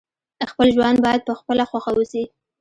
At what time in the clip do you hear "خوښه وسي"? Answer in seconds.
1.69-2.23